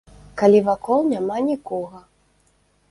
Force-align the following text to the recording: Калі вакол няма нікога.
Калі 0.41 0.61
вакол 0.69 0.99
няма 1.13 1.37
нікога. 1.51 2.05